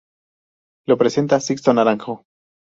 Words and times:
Lo 0.87 0.97
presenta 0.97 1.39
Sixto 1.39 1.71
Naranjo. 1.75 2.23